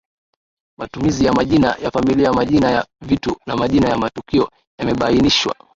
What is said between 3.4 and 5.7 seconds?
na majina ya matukio yamebainishwa